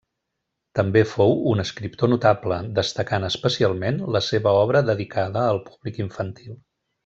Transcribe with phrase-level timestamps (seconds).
[0.77, 6.61] També fou un escriptor notable, destacant especialment la seva obra dedicada al públic infantil.